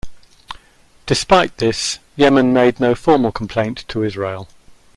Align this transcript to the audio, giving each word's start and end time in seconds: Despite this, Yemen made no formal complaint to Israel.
Despite 1.05 1.57
this, 1.59 1.99
Yemen 2.15 2.51
made 2.53 2.79
no 2.79 2.95
formal 2.95 3.31
complaint 3.31 3.85
to 3.89 4.01
Israel. 4.01 4.49